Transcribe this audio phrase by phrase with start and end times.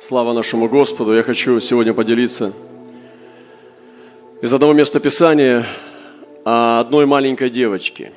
[0.00, 1.12] Слава нашему Господу!
[1.12, 2.52] Я хочу сегодня поделиться
[4.40, 5.66] из одного места Писания
[6.44, 8.12] о одной маленькой девочке.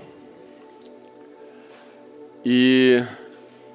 [2.44, 3.02] И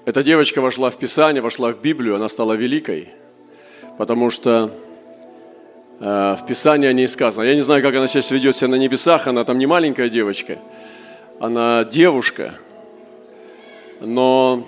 [0.04, 3.08] эта девочка вошла в Писание, вошла в Библию, она стала великой,
[3.98, 4.70] потому что
[5.98, 6.04] э,
[6.40, 7.42] в Писании о ней сказано.
[7.42, 10.60] Я не знаю, как она сейчас ведет себя на небесах, она там не маленькая девочка,
[11.40, 12.54] она девушка.
[14.00, 14.64] Но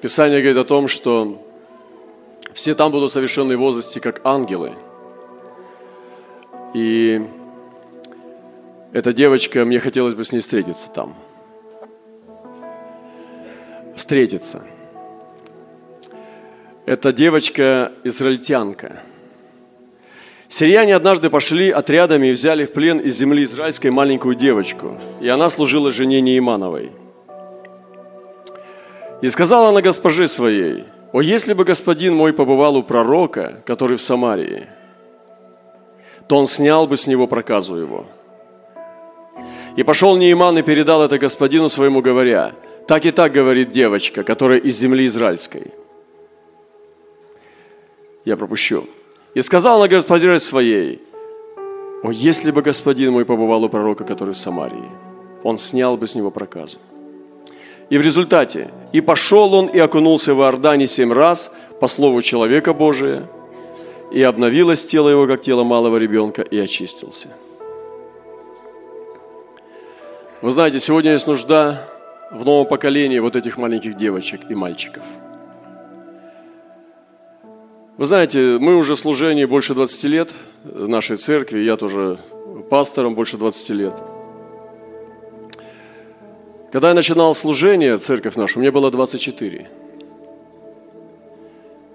[0.00, 1.49] Писание говорит о том, что
[2.60, 3.10] все там будут
[3.56, 4.74] в возрасте, как ангелы.
[6.74, 7.26] И
[8.92, 11.14] эта девочка, мне хотелось бы с ней встретиться там.
[13.96, 14.62] Встретиться.
[16.84, 19.00] Эта девочка израильтянка.
[20.50, 25.48] Сирияне однажды пошли отрядами и взяли в плен из земли израильской маленькую девочку, и она
[25.48, 26.92] служила жене Неимановой.
[29.22, 34.02] И сказала она госпоже своей– о, если бы господин мой побывал у пророка, который в
[34.02, 34.68] Самарии,
[36.28, 38.06] то он снял бы с него проказу его.
[39.76, 42.52] И пошел Неиман и передал это господину своему, говоря,
[42.86, 45.72] так и так говорит девочка, которая из земли израильской.
[48.24, 48.84] Я пропущу.
[49.34, 51.00] И сказал она господине своей,
[52.02, 54.88] о, если бы господин мой побывал у пророка, который в Самарии,
[55.42, 56.78] он снял бы с него проказу.
[57.90, 62.72] И в результате, и пошел он и окунулся в Иордане семь раз по слову человека
[62.72, 63.28] Божия,
[64.12, 67.28] и обновилось тело его, как тело малого ребенка, и очистился.
[70.40, 71.88] Вы знаете, сегодня есть нужда
[72.30, 75.02] в новом поколении вот этих маленьких девочек и мальчиков.
[77.96, 80.30] Вы знаете, мы уже в служении больше 20 лет
[80.64, 82.18] нашей церкви, я тоже
[82.70, 83.94] пастором больше 20 лет–
[86.72, 89.68] когда я начинал служение, церковь нашу, мне было 24.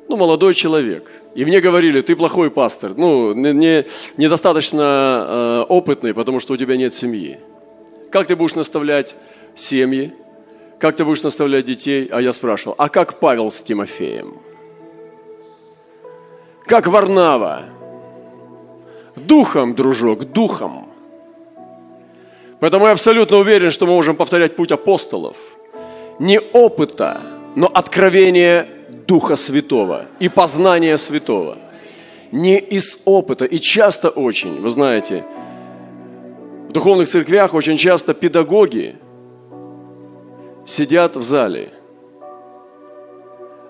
[0.08, 1.12] Ну, молодой человек.
[1.34, 3.86] И мне говорили, ты плохой пастор, ну, не, не,
[4.18, 7.40] недостаточно э, опытный, потому что у тебя нет семьи.
[8.12, 9.16] Как ты будешь наставлять
[9.56, 10.14] семьи?
[10.80, 12.08] Как ты будешь наставлять детей?
[12.12, 14.40] А я спрашивал, а как Павел с Тимофеем?
[16.66, 17.70] Как Варнава?
[19.16, 20.85] Духом, дружок, духом.
[22.60, 25.36] Поэтому я абсолютно уверен, что мы можем повторять путь апостолов.
[26.20, 27.22] Не опыта,
[27.56, 28.68] но откровение
[29.08, 31.58] Духа Святого и познания Святого.
[32.32, 33.46] Не из опыта.
[33.46, 35.26] И часто очень, вы знаете,
[36.70, 38.96] в духовных церквях очень часто педагоги
[40.66, 41.72] сидят в зале,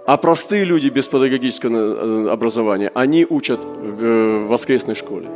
[0.06, 5.28] а простые люди без педагогического э, образования, они учат в воскресной школе.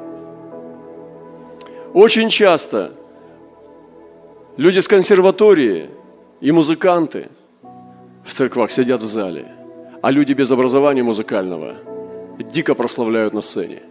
[1.94, 2.92] Очень часто
[4.60, 5.90] Люди с консерватории
[6.42, 7.30] и музыканты
[8.26, 9.46] в церквах сидят в зале,
[10.02, 11.78] а люди без образования музыкального
[12.40, 13.84] дико прославляют на сцене.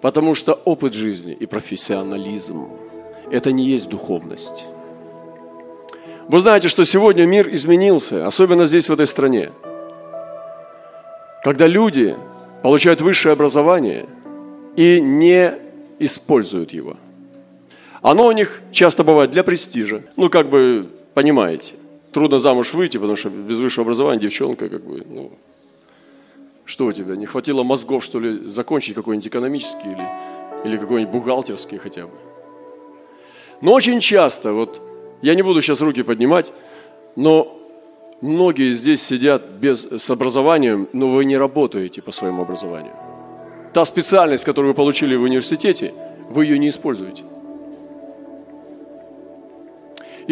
[0.00, 2.68] Потому что опыт жизни и профессионализм–
[3.30, 4.66] это не есть духовность.
[6.28, 9.50] Вы знаете, что сегодня мир изменился, особенно здесь, в этой стране.
[11.44, 12.16] Когда люди
[12.62, 14.06] получают высшее образование
[14.76, 15.52] и не
[15.98, 16.96] используют его–
[18.02, 20.02] оно у них часто бывает для престижа.
[20.16, 21.74] Ну, как бы, понимаете,
[22.12, 25.32] трудно замуж выйти, потому что без высшего образования девчонка, как бы, ну,
[26.64, 30.08] что у тебя, не хватило мозгов, что ли, закончить какой-нибудь экономический или,
[30.64, 32.12] или какой-нибудь бухгалтерский хотя бы.
[33.60, 34.82] Но очень часто, вот,
[35.22, 36.52] я не буду сейчас руки поднимать,
[37.14, 37.56] но
[38.20, 42.94] многие здесь сидят без, с образованием, но вы не работаете по своему образованию.
[43.72, 45.94] Та специальность, которую вы получили в университете,
[46.30, 47.22] вы ее не используете.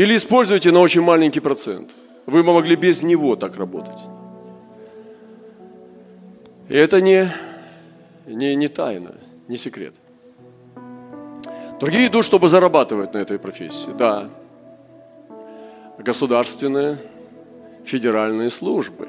[0.00, 1.90] Или используйте на очень маленький процент.
[2.24, 3.98] Вы бы могли без него так работать.
[6.70, 7.28] И это не,
[8.26, 9.16] не, не тайна,
[9.46, 9.94] не секрет.
[11.80, 13.90] Другие идут, чтобы зарабатывать на этой профессии.
[13.98, 14.30] Да.
[15.98, 16.96] Государственные,
[17.84, 19.08] федеральные службы.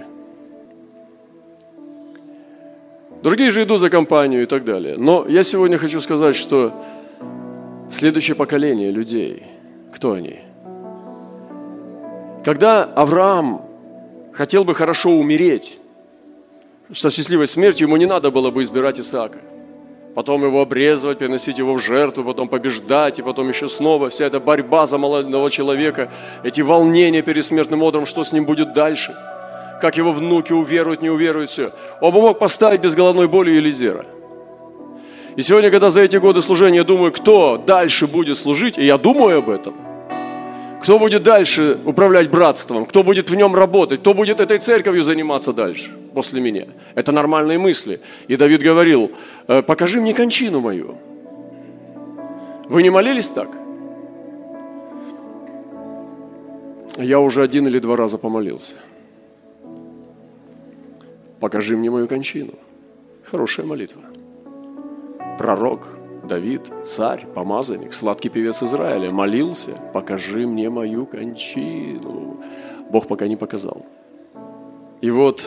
[3.24, 4.98] Другие же идут за компанию и так далее.
[4.98, 6.74] Но я сегодня хочу сказать, что
[7.90, 9.46] следующее поколение людей,
[9.94, 10.51] кто они?
[12.44, 13.62] Когда Авраам
[14.34, 15.78] хотел бы хорошо умереть,
[16.92, 19.38] что счастливой смертью ему не надо было бы избирать Исаака.
[20.16, 24.40] Потом его обрезывать, переносить его в жертву, потом побеждать, и потом еще снова вся эта
[24.40, 26.12] борьба за молодого человека,
[26.44, 29.16] эти волнения перед смертным одром, что с ним будет дальше,
[29.80, 31.72] как его внуки уверуют, не уверуют, все.
[32.02, 34.06] Он бы мог поставить без головной боли Елизера.
[35.38, 38.98] И сегодня, когда за эти годы служения я думаю, кто дальше будет служить, и я
[38.98, 39.76] думаю об этом–
[40.82, 42.86] Кто будет дальше управлять братством?
[42.86, 44.00] Кто будет в нем работать?
[44.00, 46.66] Кто будет этой церковью заниматься дальше после меня?
[46.96, 48.00] Это нормальные мысли.
[48.28, 49.12] И Давид говорил,
[49.48, 50.96] «Э, покажи мне кончину мою.
[52.68, 53.50] Вы не молились так?
[56.98, 58.76] Я уже один или два раза помолился.
[61.40, 62.54] Покажи мне мою кончину.
[63.24, 64.02] Хорошая молитва.
[65.38, 65.88] Пророк–
[66.24, 72.38] Давид, царь, помазанник, сладкий певец Израиля, молился, покажи мне мою кончину.
[72.90, 73.86] Бог пока не показал.
[75.02, 75.44] И вот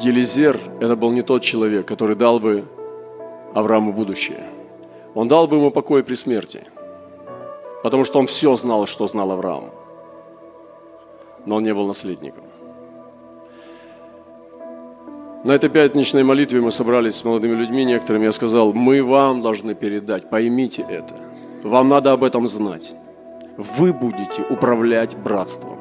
[0.00, 2.64] Елизер– это был не тот человек, который дал бы
[3.54, 4.44] Аврааму будущее.
[5.14, 6.64] Он дал бы ему покой при смерти,
[7.82, 9.70] потому что он все знал, что знал Авраам.
[11.46, 12.44] Но он не был наследником.
[15.44, 18.26] На этой пятничной молитве мы собрались с молодыми людьми некоторыми.
[18.26, 21.16] Я сказал, мы вам должны передать, поймите это.
[21.64, 22.92] Вам надо об этом знать.
[23.56, 25.78] Вы будете управлять братством.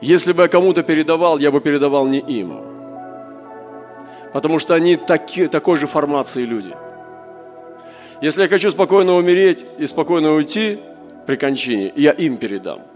[0.00, 2.52] Если бы я кому-то передавал, я бы передавал не им.
[4.32, 6.74] Потому что они таки, такой же формации люди.
[8.20, 10.78] Если я хочу спокойно умереть и спокойно уйти
[11.26, 12.82] при кончине, я им передам–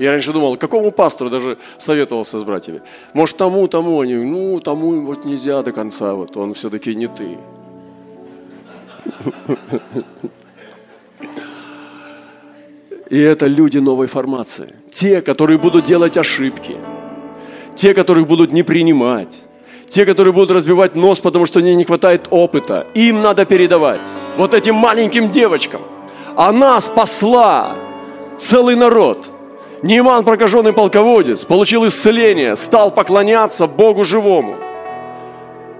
[0.00, 2.80] я раньше думал, какому пастору даже советовался с братьями.
[3.12, 7.38] Может, тому, тому, они, ну, тому вот нельзя до конца, вот он все-таки не ты.
[13.10, 14.74] И это люди новой формации.
[14.90, 16.76] Те, которые будут делать ошибки.
[17.74, 19.42] Те, которых будут не принимать.
[19.88, 22.86] Те, которые будут разбивать нос, потому что не, не хватает опыта.
[22.94, 24.06] Им надо передавать.
[24.38, 25.82] Вот этим маленьким девочкам.
[26.36, 27.76] Она спасла
[28.38, 29.30] целый народ.
[29.82, 34.56] Нейман, прокаженный полководец, получил исцеление, стал поклоняться Богу живому.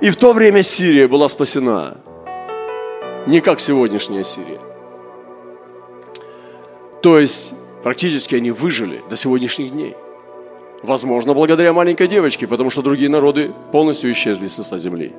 [0.00, 1.98] И в то время Сирия была спасена.
[3.26, 4.58] Не как сегодняшняя Сирия.
[7.02, 7.52] То есть
[7.82, 9.94] практически они выжили до сегодняшних дней.
[10.82, 15.12] Возможно, благодаря маленькой девочке, потому что другие народы полностью исчезли с лица земли.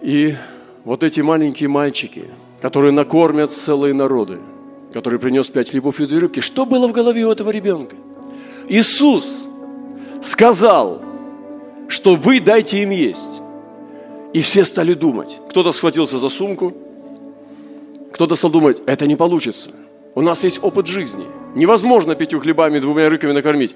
[0.00, 0.34] И
[0.84, 2.24] вот эти маленькие мальчики,
[2.60, 4.40] которые накормят целые народы–
[4.92, 7.96] который принес пять хлебов и две рыбки, что было в голове у этого ребенка?
[8.68, 9.48] Иисус
[10.22, 11.02] сказал,
[11.88, 13.42] что вы дайте им есть.
[14.32, 15.40] И все стали думать.
[15.50, 16.72] Кто-то схватился за сумку,
[18.12, 19.70] кто-то стал думать, это не получится.
[20.14, 21.26] У нас есть опыт жизни.
[21.54, 23.74] Невозможно пятью хлебами и двумя рыками накормить.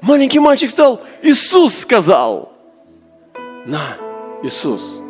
[0.00, 2.52] Маленький мальчик стал, Иисус сказал.
[3.66, 3.96] На,
[4.42, 5.00] Иисус,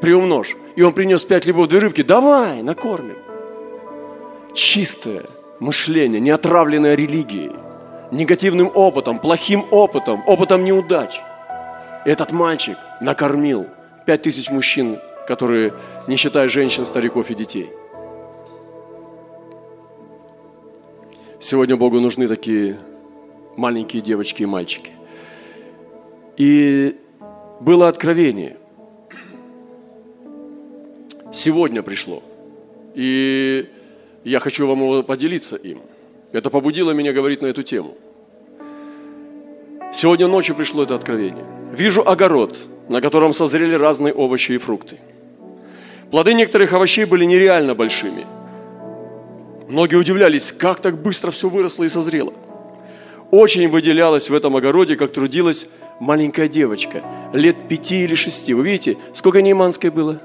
[0.00, 0.56] приумножь.
[0.76, 2.02] И он принес пять хлебов, две рыбки.
[2.02, 3.25] Давай, накормим
[4.56, 5.26] чистое
[5.60, 7.52] мышление, не отравленное религией,
[8.10, 11.20] негативным опытом, плохим опытом, опытом неудач.
[12.04, 13.66] Этот мальчик накормил
[14.06, 14.98] пять тысяч мужчин,
[15.28, 15.74] которые,
[16.08, 17.70] не считая женщин, стариков и детей.
[21.38, 22.78] Сегодня Богу нужны такие
[23.56, 24.90] маленькие девочки и мальчики.
[26.36, 26.96] И
[27.60, 28.56] было откровение.
[31.32, 32.22] Сегодня пришло.
[32.94, 33.68] И
[34.26, 35.78] я хочу вам поделиться им.
[36.32, 37.94] Это побудило меня говорить на эту тему.
[39.92, 41.44] Сегодня ночью пришло это откровение.
[41.72, 42.58] Вижу огород,
[42.88, 44.98] на котором созрели разные овощи и фрукты.
[46.10, 48.26] Плоды некоторых овощей были нереально большими.
[49.68, 52.34] Многие удивлялись, как так быстро все выросло и созрело.
[53.30, 55.68] Очень выделялась в этом огороде, как трудилась
[56.00, 57.02] маленькая девочка,
[57.32, 58.54] лет пяти или шести.
[58.54, 60.20] Вы видите, сколько Нейманской было?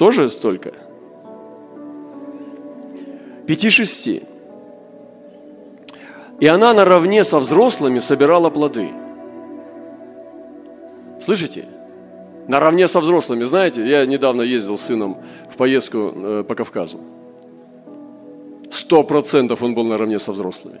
[0.00, 0.72] Тоже столько?
[3.46, 4.22] Пяти-шести.
[6.40, 8.88] И она наравне со взрослыми собирала плоды.
[11.20, 11.66] Слышите?
[12.48, 13.44] Наравне со взрослыми.
[13.44, 15.18] Знаете, я недавно ездил с сыном
[15.52, 16.98] в поездку э, по Кавказу.
[18.70, 20.80] Сто процентов он был наравне со взрослыми.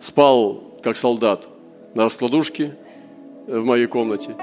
[0.00, 1.48] Спал, как солдат,
[1.94, 2.76] на раскладушке
[3.46, 4.36] в моей комнате.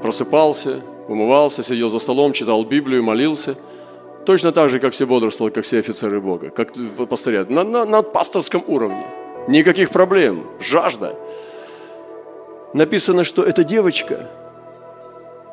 [0.00, 0.80] Просыпался,
[1.10, 3.56] умывался, сидел за столом, читал Библию, молился.
[4.24, 6.72] Точно так же, как все бодрствовали, как все офицеры Бога, как
[7.08, 7.44] пастыря.
[7.48, 9.06] На, на, на пасторском уровне.
[9.48, 11.16] Никаких проблем, жажда.
[12.74, 14.28] Написано, что эта девочка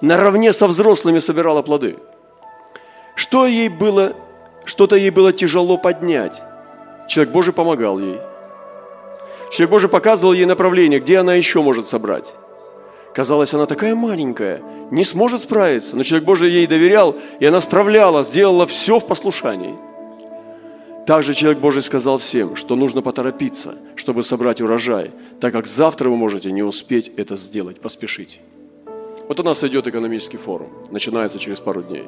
[0.02, 1.98] наравне со взрослыми собирала плоды.
[3.16, 4.14] Что ей было,
[4.66, 6.42] что-то ей было тяжело поднять.
[7.08, 8.20] Человек Божий помогал ей.
[9.50, 12.36] Человек Божий показывал ей направление, где она еще может собрать.
[13.18, 15.96] Казалось, она такая маленькая, не сможет справиться.
[15.96, 19.74] Но человек Божий ей доверял, и она справляла, сделала все в послушании.
[21.08, 25.10] Также человек Божий сказал всем, что нужно поторопиться, чтобы собрать урожай,
[25.40, 27.82] так как завтра вы можете не успеть это сделать.
[27.82, 28.38] Поспешите.
[29.28, 32.06] Вот у нас идет экономический форум, начинается через пару дней.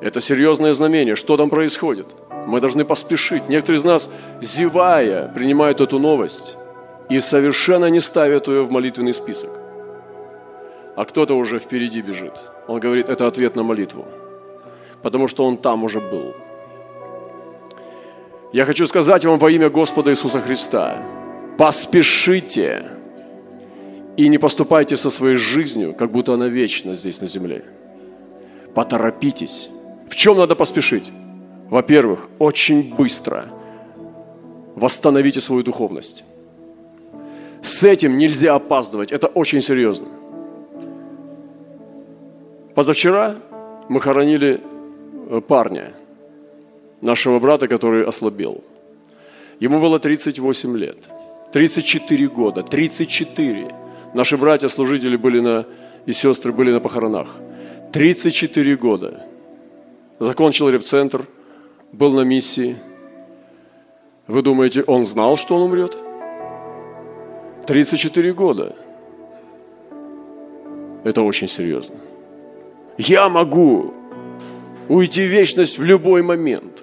[0.00, 1.16] Это серьезное знамение.
[1.16, 2.06] Что там происходит?
[2.46, 3.50] Мы должны поспешить.
[3.50, 4.08] Некоторые из нас,
[4.40, 6.56] зевая, принимают эту новость
[7.10, 9.67] и совершенно не ставят ее в молитвенный список.
[10.98, 12.32] А кто-то уже впереди бежит.
[12.66, 14.04] Он говорит, это ответ на молитву.
[15.00, 16.34] Потому что он там уже был.
[18.52, 21.00] Я хочу сказать вам во имя Господа Иисуса Христа,
[21.56, 22.90] поспешите
[24.16, 27.62] и не поступайте со своей жизнью, как будто она вечна здесь на земле.
[28.74, 29.70] Поторопитесь.
[30.10, 31.12] В чем надо поспешить?
[31.70, 33.44] Во-первых, очень быстро
[34.74, 36.24] восстановите свою духовность.
[37.62, 40.08] С этим нельзя опаздывать, это очень серьезно.
[42.78, 43.34] Позавчера
[43.88, 44.60] мы хоронили
[45.30, 45.94] э, парня,
[47.00, 48.62] нашего брата, который ослабел.
[49.58, 50.96] Ему было 38 лет,
[51.52, 53.74] 34 года, 34.
[54.14, 55.66] Наши братья-служители были на,
[56.06, 57.26] и сестры были на похоронах.
[57.92, 59.26] 34 года.
[60.20, 61.26] Закончил репцентр,
[61.90, 62.76] был на миссии.
[64.28, 65.98] Вы думаете, он знал, что он умрет?
[67.66, 68.76] 34 года.
[71.02, 71.96] Это очень серьезно.
[72.98, 73.94] Я могу
[74.88, 76.82] уйти в вечность в любой момент.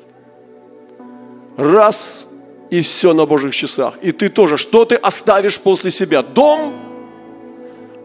[1.58, 2.28] Раз
[2.70, 3.98] и все на Божьих часах.
[4.02, 4.58] И ты тоже.
[4.58, 6.24] Что ты оставишь после себя?
[6.24, 6.74] Дом,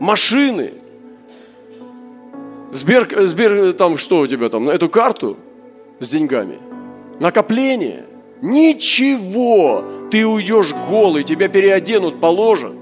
[0.00, 0.72] машины,
[2.72, 5.36] Сбер, Сбер, там что у тебя там, на эту карту
[5.98, 6.58] с деньгами,
[7.18, 8.06] накопление.
[8.42, 12.72] Ничего, ты уйдешь голый, тебя переоденут, положат,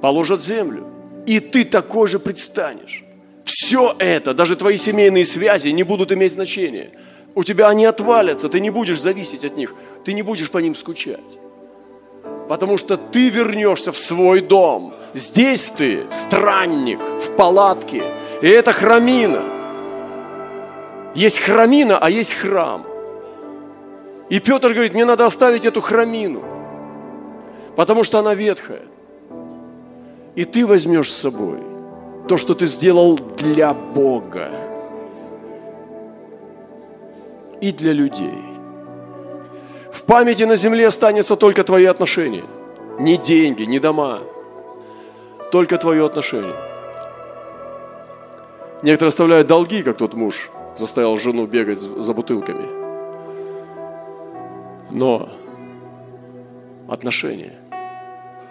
[0.00, 0.84] положат землю.
[1.26, 3.03] И ты такой же предстанешь.
[3.44, 6.90] Все это, даже твои семейные связи не будут иметь значения.
[7.34, 9.74] У тебя они отвалятся, ты не будешь зависеть от них,
[10.04, 11.38] ты не будешь по ним скучать.
[12.48, 14.94] Потому что ты вернешься в свой дом.
[15.14, 18.02] Здесь ты странник в палатке.
[18.40, 19.42] И это храмина.
[21.14, 22.86] Есть храмина, а есть храм.
[24.30, 26.42] И Петр говорит, мне надо оставить эту храмину,
[27.76, 28.82] потому что она ветхая.
[30.34, 31.73] И ты возьмешь с собой
[32.28, 34.50] то, что ты сделал для Бога
[37.60, 38.38] и для людей.
[39.92, 42.44] В памяти на земле останется только твои отношения.
[42.98, 44.20] Не деньги, не дома.
[45.50, 46.54] Только твое отношение.
[48.82, 52.68] Некоторые оставляют долги, как тот муж заставил жену бегать за бутылками.
[54.90, 55.28] Но
[56.88, 57.52] отношения,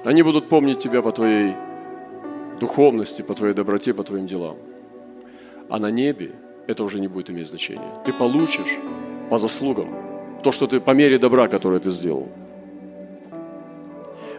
[0.05, 1.55] они будут помнить тебя по твоей
[2.59, 4.57] духовности, по твоей доброте, по твоим делам.
[5.69, 6.31] А на небе
[6.67, 8.01] это уже не будет иметь значения.
[8.05, 8.77] Ты получишь
[9.29, 9.87] по заслугам
[10.43, 12.27] то, что ты по мере добра, которое ты сделал.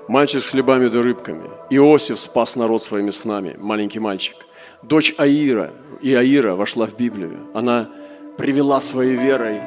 [0.07, 1.49] Мальчик с хлебами да рыбками.
[1.71, 4.37] Иосиф спас народ своими снами, маленький мальчик.
[4.83, 7.49] Дочь Аира, и Аира вошла в Библию.
[7.55, 7.89] Она
[8.37, 9.61] привела своей верой,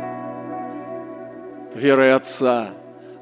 [1.73, 2.69] верой отца,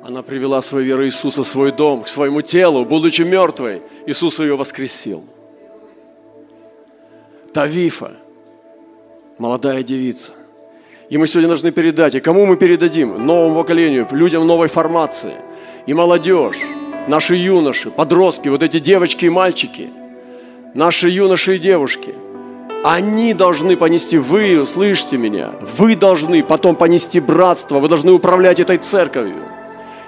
[0.05, 3.81] она привела своей верой Иисуса в свой дом, к своему телу, будучи мертвой.
[4.05, 5.23] Иисус ее воскресил.
[7.53, 8.11] Тавифа,
[9.37, 10.33] молодая девица–
[11.09, 12.15] и мы сегодня должны передать.
[12.15, 13.25] И кому мы передадим?
[13.25, 15.33] Новому поколению, людям новой формации.
[15.85, 16.57] И молодежь,
[17.07, 19.89] наши юноши, подростки, вот эти девочки и мальчики,
[20.73, 22.15] наши юноши и девушки,
[22.83, 28.77] они должны понести, вы, услышьте меня, вы должны потом понести братство, вы должны управлять этой
[28.77, 29.43] церковью.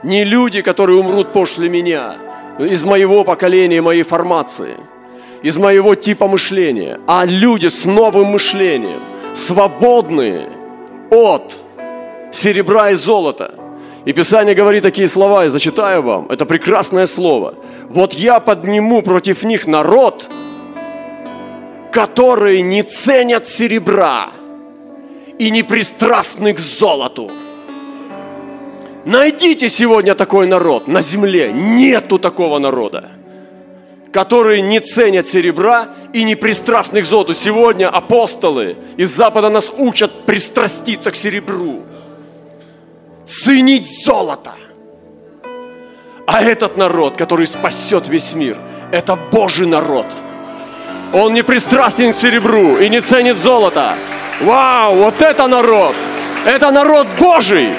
[0.04, 2.18] Не люди, которые умрут после меня,
[2.60, 4.78] из моего поколения, моей формации,
[5.44, 9.02] из моего типа мышления, а люди с новым мышлением,
[9.36, 10.50] свободные–
[11.10, 11.54] от
[12.32, 13.56] серебра и золота.
[14.06, 16.28] И Писание говорит такие слова, я зачитаю вам.
[16.30, 17.56] Это прекрасное слово.
[17.90, 20.30] Вот я подниму против них народ,
[21.92, 24.32] которые не ценят серебра
[25.40, 27.32] и не пристрастны к золоту.
[29.08, 31.54] Найдите сегодня такой народ на земле.
[31.54, 33.12] Нету такого народа
[34.12, 37.36] которые не ценят серебра и не пристрастны к золоту.
[37.36, 41.84] Сегодня апостолы из Запада нас учат пристраститься к серебру,
[43.26, 44.54] ценить золото.
[46.26, 48.58] А этот народ, который спасет весь мир,
[48.92, 50.08] это Божий народ.
[51.14, 53.96] Он не пристрастен к серебру и не ценит золото.
[54.42, 55.96] Вау, вот это народ!
[56.46, 57.70] Это народ Божий!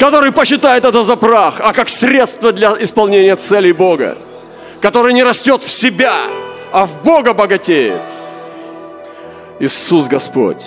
[0.00, 4.16] Который посчитает это за прах, а как средство для исполнения целей Бога,
[4.80, 6.22] который не растет в себя,
[6.72, 8.00] а в Бога богатеет.
[9.60, 10.66] Иисус Господь.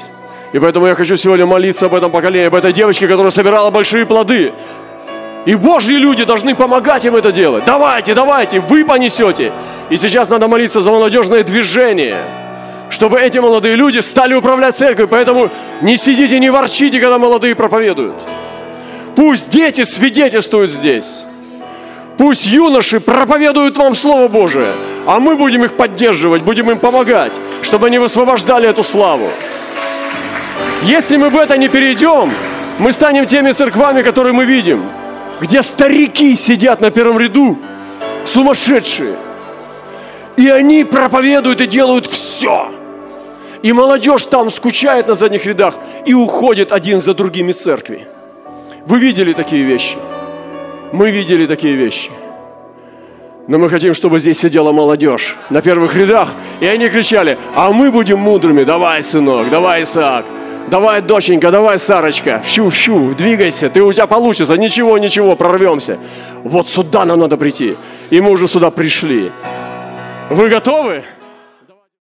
[0.52, 4.06] И поэтому я хочу сегодня молиться об этом поколении, об этой девочке, которая собирала большие
[4.06, 4.54] плоды.
[5.48, 7.64] И Божьи люди должны помогать им это делать.
[7.66, 9.52] Давайте, давайте, вы понесете.
[9.90, 12.18] И сейчас надо молиться за молодежное движение,
[12.92, 15.08] чтобы эти молодые люди стали управлять церковью.
[15.08, 15.50] Поэтому
[15.82, 18.22] не сидите, не ворчите, когда молодые проповедуют.
[19.16, 21.26] Пусть дети свидетельствуют здесь.
[22.18, 24.74] Пусть юноши проповедуют вам Слово Божие,
[25.06, 29.28] а мы будем их поддерживать, будем им помогать, чтобы они высвобождали эту славу.
[30.84, 32.32] Если мы в это не перейдем,
[32.78, 34.90] мы станем теми церквами, которые мы видим,
[35.42, 37.58] где старики сидят на первом ряду,
[38.26, 39.16] сумасшедшие.
[40.38, 42.72] И они проповедуют и делают все.
[43.62, 48.08] И молодежь там скучает на задних рядах и уходит один за другим из церкви.
[48.86, 49.98] Вы видели такие вещи?
[50.92, 52.12] Мы видели такие вещи.
[53.48, 56.30] Но мы хотим, чтобы здесь сидела молодежь на первых рядах,
[56.62, 60.26] и они кричали, а мы будем мудрыми, давай, сынок, давай, Исаак,
[60.70, 65.98] давай, доченька, давай, Сарочка, щу-щу, двигайся, ты у тебя получится, ничего, ничего, прорвемся.
[66.44, 67.76] Вот сюда нам надо прийти.
[68.10, 69.32] И мы уже сюда пришли.
[70.30, 71.04] Вы готовы?